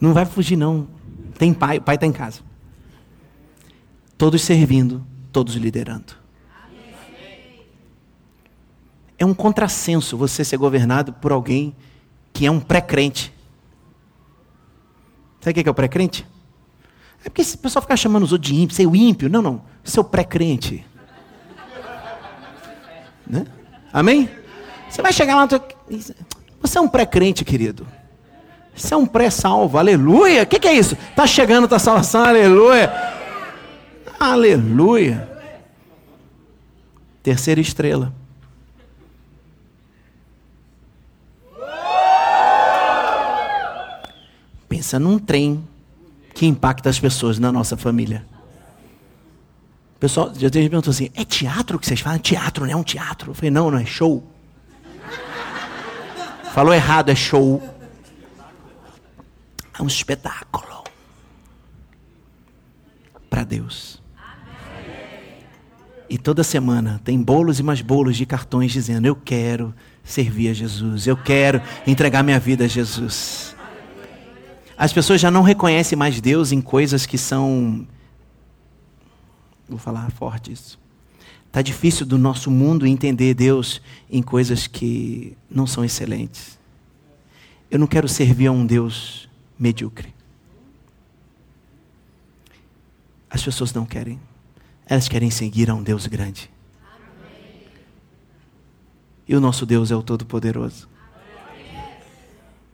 [0.00, 0.97] Não vai fugir, não.
[1.38, 2.40] Tem pai, o pai está em casa.
[4.18, 6.14] Todos servindo, todos liderando.
[9.16, 11.74] É um contrassenso você ser governado por alguém
[12.32, 13.32] que é um pré-crente.
[15.40, 16.26] Sabe o que é o pré-crente?
[17.24, 19.28] É porque o pessoal fica chamando os outros de ímpio, ser o ímpio.
[19.28, 19.62] Não, não.
[19.82, 20.84] Seu pré-crente.
[23.26, 23.46] Né?
[23.92, 24.28] Amém?
[24.88, 25.48] Você vai chegar lá.
[26.60, 27.86] Você é um pré-crente, querido.
[28.78, 29.76] Você é um pré-salvo.
[29.76, 30.44] Aleluia.
[30.44, 30.96] O que, que, é isso?
[31.10, 32.24] Está chegando a tua salvação.
[32.24, 32.92] Aleluia.
[34.18, 35.28] Aleluia.
[37.22, 38.12] Terceira estrela.
[44.68, 45.66] Pensa num trem
[46.34, 48.24] que impacta as pessoas na nossa família.
[49.96, 52.18] O pessoal já me perguntou assim: é teatro que vocês falam?
[52.20, 53.32] Teatro, não é um teatro?
[53.32, 54.22] Eu falei: não, não é show.
[56.54, 57.60] Falou errado, é show.
[59.78, 60.84] É um espetáculo.
[63.30, 64.02] Para Deus.
[66.10, 70.54] E toda semana tem bolos e mais bolos de cartões dizendo: Eu quero servir a
[70.54, 73.54] Jesus, eu quero entregar minha vida a Jesus.
[74.76, 77.86] As pessoas já não reconhecem mais Deus em coisas que são
[79.68, 80.78] Vou falar forte isso.
[81.46, 86.58] Está difícil do nosso mundo entender Deus em coisas que não são excelentes.
[87.70, 89.27] Eu não quero servir a um Deus
[89.58, 90.14] medíocre.
[93.30, 94.20] As pessoas não querem.
[94.86, 96.50] Elas querem seguir a um Deus grande.
[99.26, 100.88] E o nosso Deus é o Todo-Poderoso.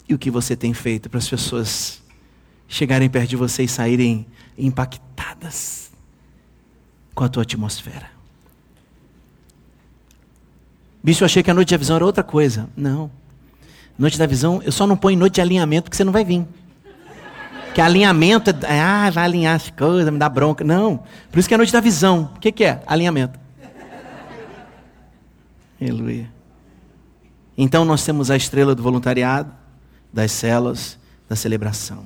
[0.08, 2.02] E o que você tem feito para as pessoas
[2.68, 5.84] chegarem perto de você e saírem impactadas?
[7.14, 8.10] com a tua atmosfera.
[11.02, 12.68] Bicho, eu achei que a noite da visão era outra coisa.
[12.76, 13.10] Não.
[13.96, 16.46] Noite da visão, eu só não ponho noite de alinhamento porque você não vai vir.
[17.74, 20.62] Que alinhamento é, ah, vai alinhar as coisas, me dá bronca.
[20.62, 21.02] Não.
[21.32, 22.30] Por isso que é noite da visão.
[22.36, 22.80] O que, que é?
[22.86, 23.38] Alinhamento.
[25.82, 26.30] Aleluia.
[27.58, 29.52] Então nós temos a estrela do voluntariado,
[30.12, 30.96] das celas,
[31.28, 32.04] da celebração.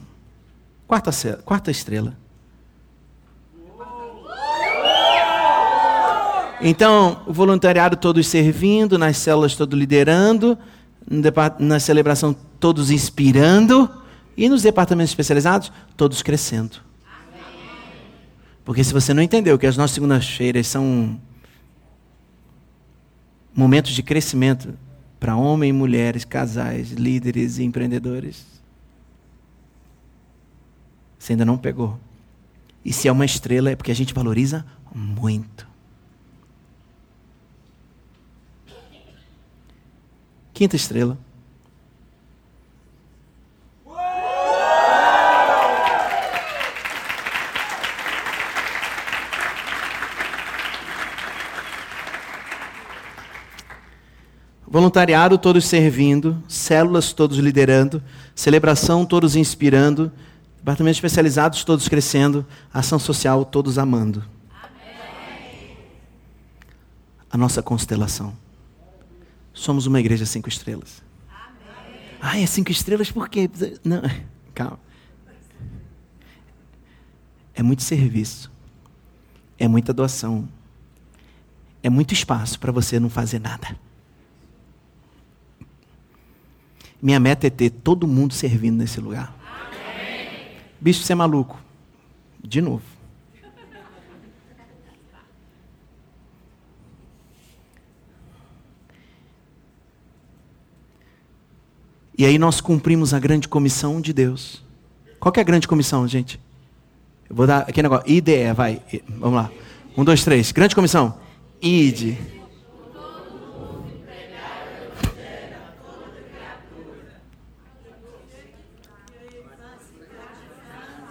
[0.87, 1.11] Quarta,
[1.45, 2.17] quarta estrela.
[6.61, 10.59] Então, o voluntariado todos servindo, nas células todos liderando,
[11.59, 13.89] na celebração todos inspirando
[14.38, 16.81] e nos departamentos especializados todos crescendo.
[18.64, 21.20] Porque se você não entendeu que as nossas segundas-feiras são
[23.53, 24.79] momentos de crescimento
[25.18, 28.46] para homens mulheres, casais, líderes e empreendedores,
[31.18, 31.98] você ainda não pegou.
[32.85, 35.66] E se é uma estrela é porque a gente valoriza muito.
[40.55, 41.18] Quinta estrela.
[54.71, 58.03] Voluntariado, todos servindo, células, todos liderando,
[58.35, 60.13] celebração, todos inspirando,
[60.59, 64.23] departamentos especializados, todos crescendo, ação social, todos amando.
[64.53, 65.77] Amém.
[67.31, 68.37] A nossa constelação.
[69.55, 71.03] Somos uma igreja cinco estrelas.
[71.31, 72.01] Amém.
[72.21, 73.49] Ah, é cinco estrelas por quê?
[73.83, 74.03] Não,
[74.55, 74.79] calma.
[77.55, 78.53] É muito serviço.
[79.59, 80.47] É muita doação.
[81.83, 83.88] É muito espaço para você não fazer nada.
[87.01, 89.35] Minha meta é ter todo mundo servindo nesse lugar.
[89.41, 90.29] Amém.
[90.81, 91.61] Bicho, você é maluco.
[92.43, 92.83] De novo.
[102.17, 104.61] E aí nós cumprimos a grande comissão de Deus.
[105.21, 106.41] Qual é a grande comissão, gente?
[107.31, 108.11] Eu vou dar aquele negócio.
[108.11, 108.83] IDE, vai.
[109.09, 109.51] Vamos lá.
[109.97, 110.51] Um, dois, três.
[110.51, 111.17] Grande comissão.
[111.63, 112.38] IDE.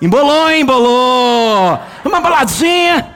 [0.01, 1.79] Embolou, embolou.
[2.05, 3.15] Uma boladinha.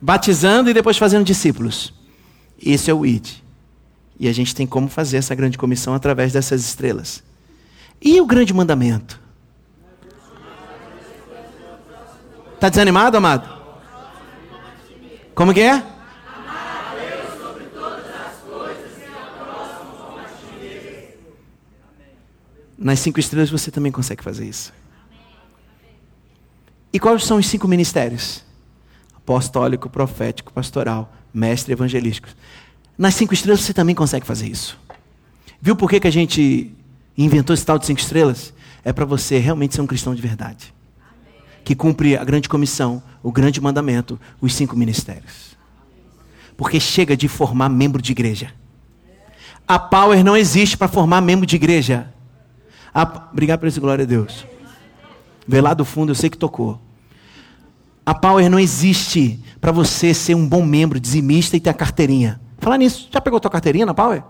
[0.00, 1.92] Batizando e depois fazendo discípulos.
[2.60, 3.28] Esse é o ID.
[4.18, 7.22] E a gente tem como fazer essa grande comissão através dessas estrelas.
[8.00, 9.20] E o grande mandamento?
[12.54, 13.54] Está desanimado, amado?
[15.34, 15.82] Como que é?
[22.78, 24.72] Nas cinco estrelas você também consegue fazer isso.
[26.96, 28.42] E quais são os cinco ministérios?
[29.14, 32.26] Apostólico, profético, pastoral, mestre evangelístico.
[32.96, 34.78] Nas cinco estrelas você também consegue fazer isso.
[35.60, 36.74] Viu por que, que a gente
[37.14, 38.54] inventou esse tal de cinco estrelas?
[38.82, 40.72] É para você realmente ser um cristão de verdade.
[41.62, 45.54] Que cumpre a grande comissão, o grande mandamento, os cinco ministérios.
[46.56, 48.54] Porque chega de formar membro de igreja.
[49.68, 52.10] A Power não existe para formar membro de igreja.
[52.94, 53.02] A...
[53.30, 54.46] Obrigado por isso, glória a Deus.
[55.46, 56.85] Vê lá do fundo, eu sei que tocou.
[58.06, 62.40] A Power não existe para você ser um bom membro, dizimista e ter a carteirinha.
[62.58, 64.22] Falar nisso, já pegou tua carteirinha na Power?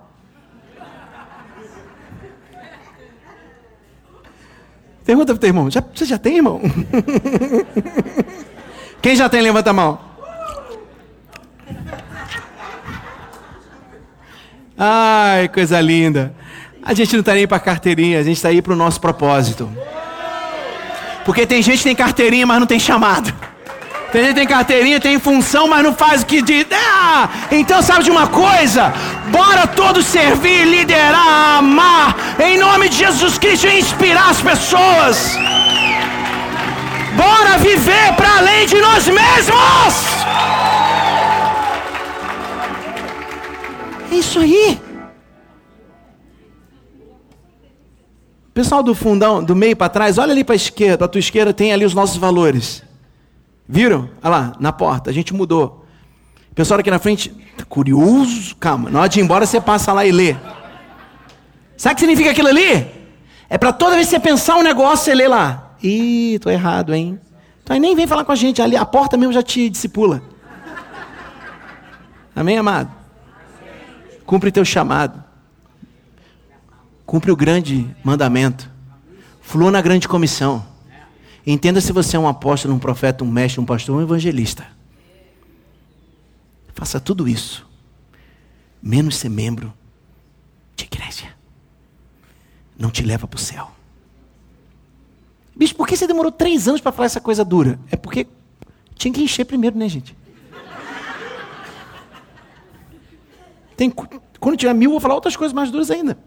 [5.04, 6.60] Pergunta pro teu irmão, já, você já tem, irmão?
[9.02, 10.00] Quem já tem, levanta a mão.
[14.76, 16.34] Ai, coisa linda.
[16.82, 19.70] A gente não está nem para carteirinha, a gente está aí para o nosso propósito.
[21.26, 23.32] Porque tem gente que tem carteirinha, mas não tem chamado.
[24.12, 26.66] Tem gente tem carteirinha, tem função, mas não faz o que diz.
[26.72, 28.92] Ah, então sabe de uma coisa?
[29.30, 35.36] Bora todos servir, liderar, amar, em nome de Jesus Cristo inspirar as pessoas.
[37.16, 39.94] Bora viver para além de nós mesmos.
[44.12, 44.80] É isso aí.
[48.54, 51.52] Pessoal do fundão, do meio para trás, olha ali para a esquerda, a tua esquerda
[51.52, 52.82] tem ali os nossos valores.
[53.68, 54.08] Viram?
[54.22, 55.84] Olha lá, na porta, a gente mudou.
[56.54, 60.06] Pessoal aqui na frente, tá curioso, calma, na hora de ir embora você passa lá
[60.06, 60.34] e lê.
[61.76, 62.86] Sabe o que significa aquilo ali?
[63.48, 65.74] É para toda vez que você pensar um negócio, você lê lá.
[65.82, 67.20] Ih, tô errado, hein?
[67.62, 70.22] Então aí nem vem falar com a gente, ali a porta mesmo já te discipula.
[72.34, 72.90] Amém, amado?
[74.24, 75.22] Cumpre teu chamado.
[77.04, 78.70] Cumpre o grande mandamento.
[79.40, 80.64] Flua na grande comissão.
[81.46, 84.66] Entenda se você é um apóstolo, um profeta, um mestre, um pastor, um evangelista.
[86.74, 87.66] Faça tudo isso,
[88.82, 89.72] menos ser membro
[90.74, 91.34] de igreja.
[92.76, 93.70] Não te leva para o céu.
[95.54, 97.78] Bicho, por que você demorou três anos para falar essa coisa dura?
[97.90, 98.26] É porque
[98.96, 100.16] tinha que encher primeiro, né, gente?
[103.76, 106.18] Tem, quando tiver mil, eu vou falar outras coisas mais duras ainda.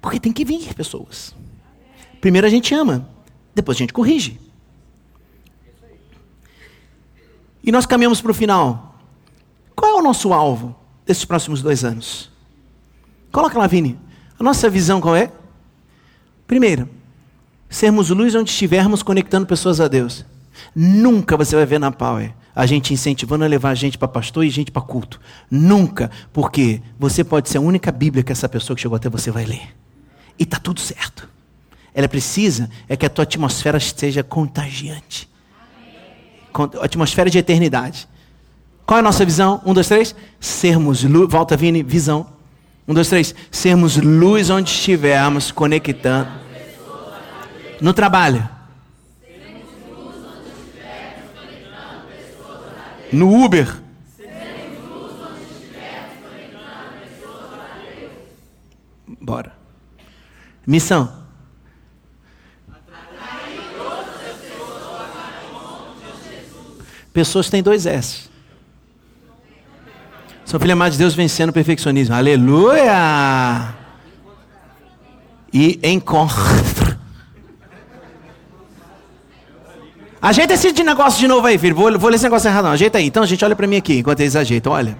[0.00, 1.34] Porque tem que vir pessoas.
[2.22, 3.04] Primeiro a gente ama,
[3.52, 4.40] depois a gente corrige.
[7.64, 8.96] E nós caminhamos para o final.
[9.74, 10.72] Qual é o nosso alvo
[11.04, 12.30] desses próximos dois anos?
[13.32, 13.98] Coloca lá, Vini.
[14.38, 15.32] A nossa visão qual é?
[16.46, 16.88] Primeiro,
[17.68, 20.24] sermos luz onde estivermos conectando pessoas a Deus.
[20.76, 24.50] Nunca você vai ver na Power a gente incentivando a levar gente para pastor e
[24.50, 25.20] gente para culto.
[25.50, 29.28] Nunca, porque você pode ser a única Bíblia que essa pessoa que chegou até você
[29.32, 29.74] vai ler.
[30.38, 31.31] E está tudo certo.
[31.94, 35.28] Ela precisa é que a tua atmosfera seja contagiante.
[36.80, 38.08] Atmosfera de eternidade.
[38.86, 39.60] Qual é a nossa visão?
[39.64, 40.14] Um, dois, três.
[40.40, 41.30] Sermos luz.
[41.30, 42.26] Volta, Vini, visão.
[42.86, 43.34] Um, dois, três.
[43.50, 46.30] Sermos luz onde estivermos conectando.
[47.80, 48.48] No trabalho.
[53.12, 53.82] No Uber.
[59.20, 59.52] Bora.
[60.66, 61.21] Missão.
[67.12, 68.30] Pessoas têm dois S.
[70.44, 72.14] São filhos amados de Deus vencendo o perfeccionismo.
[72.14, 73.74] Aleluia!
[75.52, 76.98] E encontro.
[80.20, 81.74] Ajeita esse negócio de novo aí, filho.
[81.74, 82.72] Vou, vou ler esse negócio errado, não.
[82.72, 83.06] Ajeita aí.
[83.06, 84.72] Então, gente, olha para mim aqui, enquanto eles ajeitam.
[84.72, 84.96] Olha.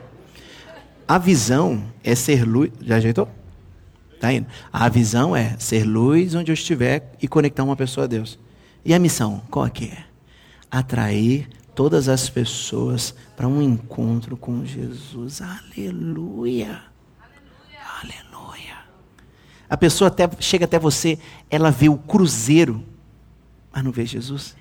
[1.07, 2.71] A visão é ser luz.
[2.81, 3.29] Já ajeitou?
[4.21, 4.47] Tá indo.
[4.73, 8.39] A visão é ser luz onde eu estiver e conectar uma pessoa a Deus.
[8.85, 9.99] E a missão, qual é que é?
[10.71, 15.41] Atrair todas as pessoas para um encontro com Jesus.
[15.43, 16.93] Aleluia.
[19.73, 21.19] A pessoa até, chega até você,
[21.49, 22.85] ela vê o cruzeiro,
[23.73, 24.55] mas não vê Jesus.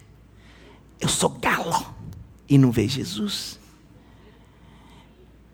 [1.02, 1.94] Eu sou galo
[2.48, 3.60] e não vê Jesus.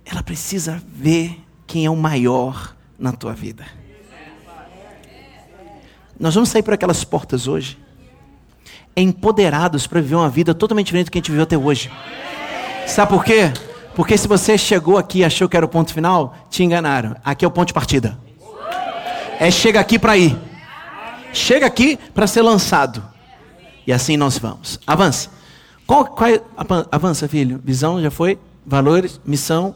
[0.06, 3.66] Ela precisa ver quem é o maior na tua vida.
[6.20, 7.80] Nós vamos sair por aquelas portas hoje,
[9.02, 11.92] empoderados para viver uma vida totalmente diferente do que a gente viveu até hoje.
[12.88, 13.54] Sabe por quê?
[13.96, 17.16] Porque se você chegou aqui e achou que era o ponto final, te enganaram.
[17.24, 18.18] Aqui é o ponto de partida.
[19.40, 20.38] É chega aqui para ir.
[21.34, 23.04] Chega aqui para ser lançado.
[23.86, 24.80] E assim nós vamos.
[24.86, 25.30] Avança.
[25.86, 26.42] Qual, qual é,
[26.92, 27.62] avança, filho.
[27.64, 28.38] Visão já foi.
[28.66, 29.76] Valores, missão.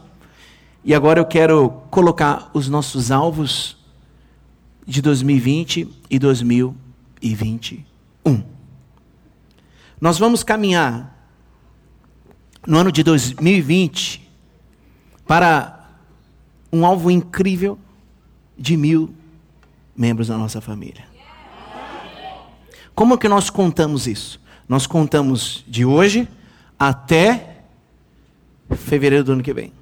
[0.84, 3.76] E agora eu quero colocar os nossos alvos
[4.86, 8.51] de 2020 e 2021.
[10.02, 11.16] Nós vamos caminhar
[12.66, 14.28] no ano de 2020
[15.28, 15.90] para
[16.72, 17.78] um alvo incrível
[18.58, 19.14] de mil
[19.96, 21.04] membros da nossa família.
[22.96, 24.40] Como que nós contamos isso?
[24.68, 26.28] Nós contamos de hoje
[26.76, 27.58] até
[28.74, 29.72] fevereiro do ano que vem.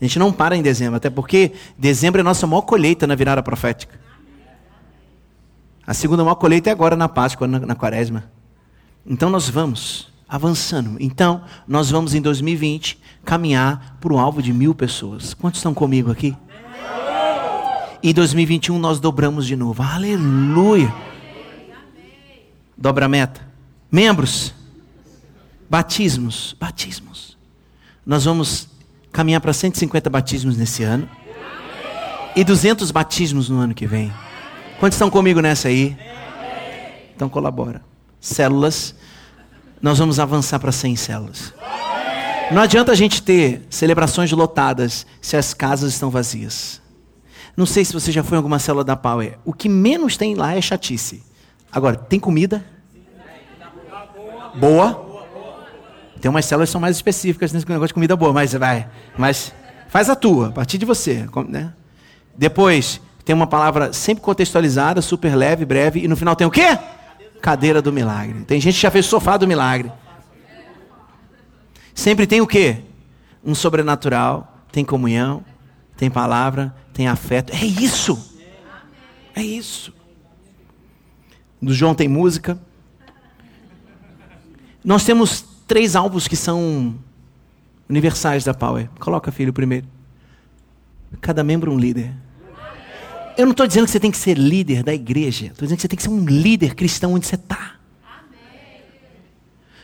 [0.00, 3.14] A gente não para em dezembro, até porque dezembro é a nossa maior colheita na
[3.14, 4.00] virada profética.
[5.86, 8.37] A segunda maior colheita é agora na Páscoa, na, na Quaresma.
[9.06, 10.96] Então nós vamos avançando.
[11.00, 15.34] Então nós vamos em 2020 caminhar para o alvo de mil pessoas.
[15.34, 16.36] Quantos estão comigo aqui?
[18.02, 19.82] Em 2021 nós dobramos de novo.
[19.82, 20.94] Aleluia.
[22.76, 23.40] Dobra a meta.
[23.90, 24.54] Membros.
[25.68, 26.54] Batismos.
[26.58, 27.36] Batismos.
[28.06, 28.68] Nós vamos
[29.12, 31.08] caminhar para 150 batismos nesse ano.
[32.36, 34.12] E 200 batismos no ano que vem.
[34.78, 35.96] Quantos estão comigo nessa aí?
[37.16, 37.87] Então colabora.
[38.20, 38.94] Células.
[39.80, 41.54] Nós vamos avançar para 100 células.
[42.50, 46.80] Não adianta a gente ter celebrações lotadas se as casas estão vazias.
[47.56, 49.38] Não sei se você já foi em alguma célula da Power.
[49.44, 51.22] O que menos tem lá é chatice.
[51.70, 52.64] Agora, tem comida?
[54.54, 55.06] Boa?
[56.20, 58.88] Tem umas células que são mais específicas nesse negócio de comida boa, mas vai.
[59.16, 59.52] Mas
[59.88, 61.28] faz a tua, a partir de você.
[61.48, 61.72] Né?
[62.36, 66.78] Depois, tem uma palavra sempre contextualizada, super leve, breve, e no final tem o quê?
[67.40, 68.44] Cadeira do milagre.
[68.44, 69.92] Tem gente que já fez sofá do milagre.
[71.94, 72.82] Sempre tem o quê?
[73.44, 75.44] Um sobrenatural, tem comunhão,
[75.96, 77.52] tem palavra, tem afeto.
[77.52, 78.36] É isso.
[79.34, 79.92] É isso.
[81.60, 82.58] Do João tem música.
[84.84, 86.98] Nós temos três alvos que são
[87.88, 88.88] universais da Power.
[89.00, 89.86] Coloca, filho, primeiro.
[91.20, 92.14] Cada membro um líder.
[93.38, 95.46] Eu não estou dizendo que você tem que ser líder da igreja.
[95.46, 97.76] Estou dizendo que você tem que ser um líder cristão onde você está.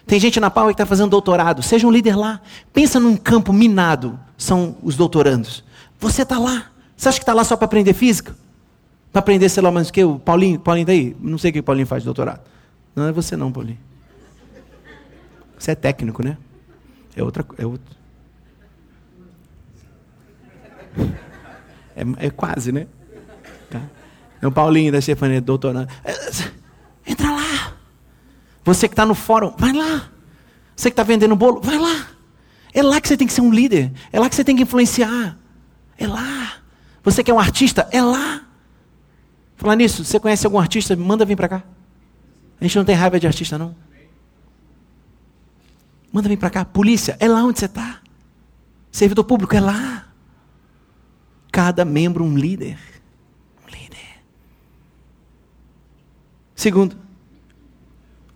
[0.05, 1.63] Tem gente na Power que está fazendo doutorado.
[1.63, 2.41] Seja um líder lá.
[2.73, 4.19] Pensa num campo minado.
[4.37, 5.63] São os doutorandos.
[6.01, 6.73] Você está lá.
[6.97, 8.35] Você acha que está lá só para aprender física?
[9.13, 10.03] Para aprender, sei lá, mais o que?
[10.03, 11.17] O Paulinho, Paulinho daí?
[11.21, 12.41] Não sei o que o Paulinho faz de doutorado.
[12.97, 13.79] Não é você não, Paulinho.
[15.57, 16.37] Você é técnico, né?
[17.15, 17.47] É outra.
[17.57, 17.97] É, outro.
[21.95, 22.89] é, é quase, né?
[23.71, 23.83] Tá.
[24.41, 25.89] É o Paulinho da Stefania, doutorando.
[26.05, 26.13] É,
[27.07, 27.73] entra lá.
[28.65, 30.11] Você que está no fórum, vai lá.
[30.77, 32.09] Você que está vendendo bolo, vai lá.
[32.73, 33.93] É lá que você tem que ser um líder.
[34.13, 35.39] É lá que você tem que influenciar.
[35.97, 36.55] É lá.
[37.03, 38.43] Você que é um artista, é lá.
[39.57, 40.97] Falar nisso, você conhece algum artista?
[40.97, 41.63] Manda vir para cá.
[42.61, 43.77] A gente não tem raiva de artista, não.
[46.13, 46.65] Manda vir para cá.
[46.65, 48.01] Polícia, é lá onde você está.
[48.91, 50.07] Servidor público, é lá.
[51.53, 52.79] Cada membro um líder.
[53.65, 54.23] Um líder.
[56.55, 56.97] Segundo,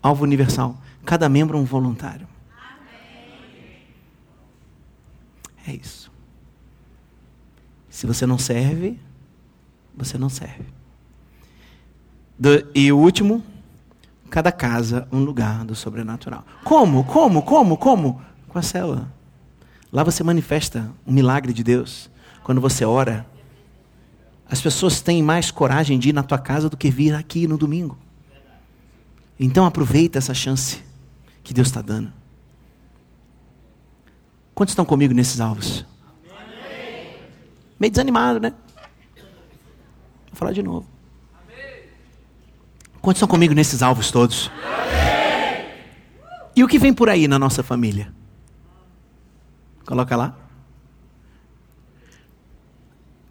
[0.03, 0.77] alvo universal.
[1.05, 2.27] Cada membro um voluntário.
[5.67, 6.11] É isso.
[7.89, 8.99] Se você não serve,
[9.95, 10.65] você não serve.
[12.39, 13.43] Do, e o último,
[14.31, 16.45] cada casa um lugar do sobrenatural.
[16.65, 17.05] Como?
[17.05, 17.43] Como?
[17.43, 17.77] Como?
[17.77, 18.23] Como?
[18.49, 19.13] Com a célula.
[19.93, 22.11] Lá você manifesta o milagre de Deus.
[22.45, 23.27] Quando você ora,
[24.49, 27.59] as pessoas têm mais coragem de ir na tua casa do que vir aqui no
[27.59, 27.99] domingo.
[29.39, 30.83] Então aproveita essa chance
[31.45, 32.13] que Deus está dando.
[34.55, 35.87] Quantos estão comigo nesses alvos?
[37.79, 38.53] Meio desanimado, né?
[40.27, 40.87] Vou falar de novo.
[43.01, 44.51] Quantos estão comigo nesses alvos todos?
[46.57, 48.13] E o que vem por aí na nossa família?
[49.87, 50.37] Coloca lá.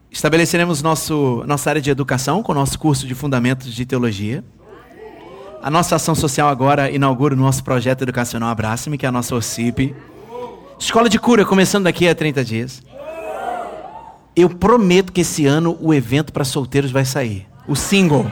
[0.09, 4.43] Estabeleceremos nosso, nossa área de educação com o nosso curso de Fundamentos de Teologia.
[5.61, 9.35] A nossa ação social agora inaugura o nosso projeto educacional Abraça-me, que é a nossa
[9.35, 9.95] OCIP.
[10.79, 12.83] Escola de cura, começando daqui a 30 dias.
[14.35, 17.47] Eu prometo que esse ano o evento para solteiros vai sair.
[17.67, 18.31] O single.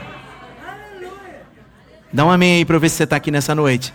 [2.12, 3.92] Dá um amém aí para eu ver se você está aqui nessa noite.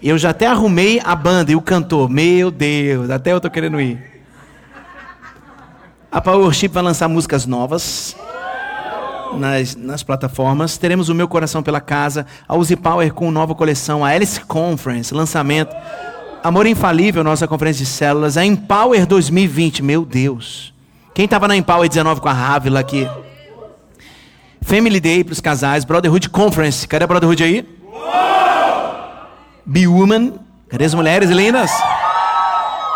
[0.00, 2.08] Eu já até arrumei a banda e o cantor.
[2.08, 3.98] Meu Deus, até eu tô querendo ir.
[6.12, 8.16] A Power Worship vai lançar músicas novas
[9.38, 10.76] nas, nas plataformas.
[10.78, 15.12] Teremos o Meu Coração pela Casa, a Uzi Power com nova coleção, a Alice Conference,
[15.12, 15.74] lançamento.
[16.42, 20.74] Amor Infalível, nossa conferência de células, a Empower 2020, meu Deus.
[21.14, 23.08] Quem estava na Empower 19 com a Rávila aqui?
[24.60, 27.68] Family Day para os casais, Brotherhood Conference, cadê a Brotherhood aí?
[29.64, 30.34] Be Woman,
[30.68, 31.70] cadê as mulheres lindas?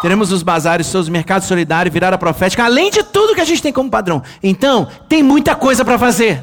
[0.00, 3.72] Teremos os bazares, seus mercados solidários, virada profética, além de tudo que a gente tem
[3.72, 4.22] como padrão.
[4.42, 6.42] Então, tem muita coisa para fazer.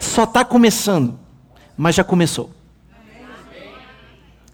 [0.00, 1.18] Só está começando,
[1.76, 2.50] mas já começou.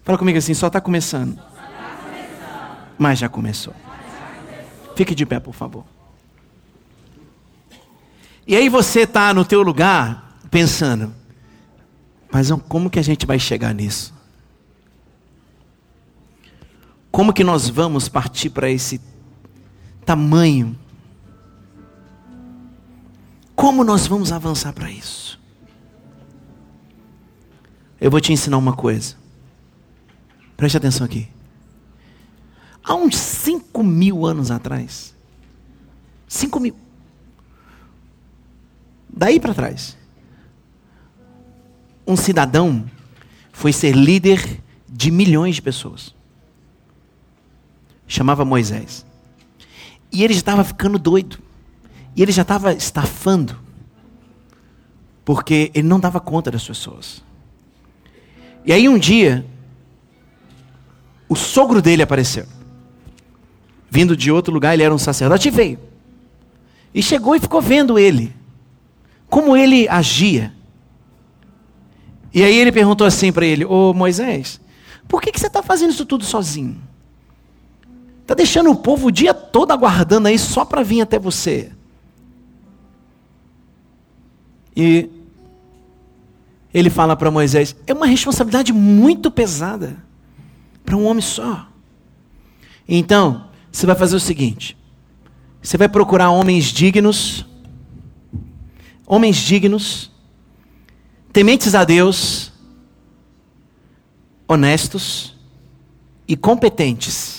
[0.03, 1.39] Fala comigo assim, só está começando.
[2.97, 3.73] Mas já começou.
[4.95, 5.85] Fique de pé, por favor.
[8.45, 11.13] E aí você está no teu lugar pensando,
[12.31, 14.18] mas como que a gente vai chegar nisso?
[17.11, 19.01] Como que nós vamos partir para esse
[20.05, 20.77] tamanho?
[23.55, 25.39] Como nós vamos avançar para isso?
[27.99, 29.15] Eu vou te ensinar uma coisa.
[30.55, 31.27] Preste atenção aqui.
[32.83, 35.13] Há uns 5 mil anos atrás,
[36.27, 36.75] 5 mil,
[39.07, 39.97] daí para trás,
[42.07, 42.89] um cidadão
[43.51, 46.15] foi ser líder de milhões de pessoas.
[48.09, 49.05] Chamava Moisés.
[50.11, 51.37] E ele já estava ficando doido.
[52.15, 53.55] E ele já estava estafando.
[55.23, 57.23] Porque ele não dava conta das pessoas.
[58.65, 59.45] E aí um dia,
[61.29, 62.47] o sogro dele apareceu.
[63.91, 65.79] Vindo de outro lugar, ele era um sacerdote e veio.
[66.91, 68.35] E chegou e ficou vendo ele.
[69.29, 70.51] Como ele agia.
[72.33, 74.59] E aí ele perguntou assim para ele: Ô Moisés,
[75.07, 76.88] por que, que você está fazendo isso tudo sozinho?
[78.29, 81.71] Está deixando o povo o dia todo aguardando aí só para vir até você.
[84.75, 85.09] E
[86.71, 89.97] ele fala para Moisés: é uma responsabilidade muito pesada
[90.85, 91.69] para um homem só.
[92.87, 94.77] Então, você vai fazer o seguinte:
[95.59, 97.47] você vai procurar homens dignos,
[99.07, 100.11] homens dignos,
[101.33, 102.53] tementes a Deus,
[104.47, 105.35] honestos
[106.27, 107.38] e competentes,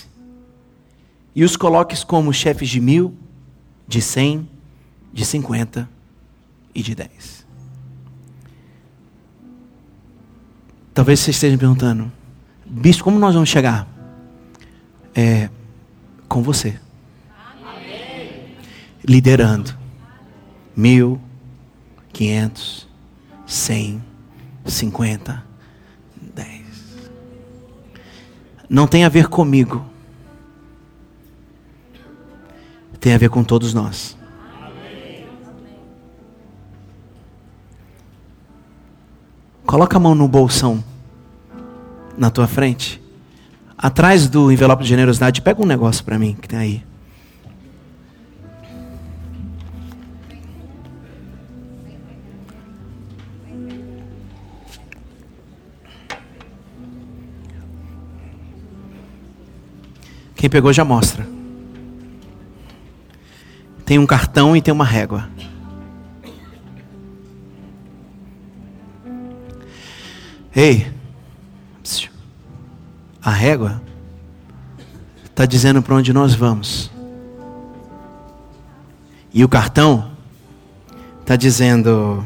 [1.34, 3.14] e os coloques como chefes de mil,
[3.86, 4.48] de cem,
[5.12, 5.88] de cinquenta
[6.74, 7.46] e de dez.
[10.92, 12.10] Talvez você esteja perguntando,
[12.66, 13.88] Bispo, como nós vamos chegar?
[15.14, 15.50] É
[16.28, 16.78] com você.
[17.64, 18.54] Amém.
[19.04, 19.76] Liderando.
[20.76, 21.20] Mil,
[22.12, 22.88] quinhentos,
[23.44, 24.02] cem,
[24.64, 25.44] cinquenta,
[26.32, 27.10] dez.
[28.68, 29.84] Não tem a ver comigo.
[33.00, 34.14] Tem a ver com todos nós.
[39.64, 40.84] Coloca a mão no bolsão
[42.18, 43.00] na tua frente.
[43.78, 46.84] Atrás do envelope de generosidade, pega um negócio para mim que tem aí.
[60.36, 61.39] Quem pegou já mostra.
[63.90, 65.28] Tem um cartão e tem uma régua.
[70.54, 70.86] Ei,
[73.20, 73.82] a régua
[75.24, 76.88] está dizendo para onde nós vamos.
[79.34, 80.12] E o cartão
[81.22, 82.24] está dizendo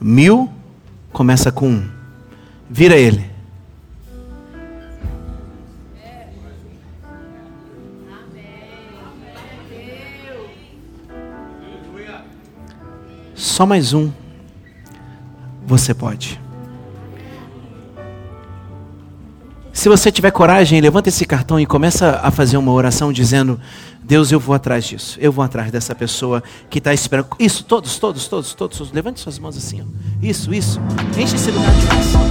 [0.00, 0.48] mil
[1.12, 1.90] começa com um.
[2.70, 3.27] Vira ele.
[13.38, 14.10] Só mais um.
[15.64, 16.40] Você pode.
[19.72, 23.60] Se você tiver coragem, levanta esse cartão e começa a fazer uma oração dizendo:
[24.02, 25.16] Deus, eu vou atrás disso.
[25.20, 27.28] Eu vou atrás dessa pessoa que está esperando.
[27.38, 28.90] Isso, todos, todos, todos, todos.
[28.90, 29.82] Levante suas mãos assim.
[29.82, 29.84] Ó.
[30.20, 30.80] Isso, isso.
[31.16, 32.28] Enche esse lugar de oração.